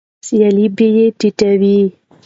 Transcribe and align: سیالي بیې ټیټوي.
سیالي 0.27 0.65
بیې 0.77 1.05
ټیټوي. 1.19 1.77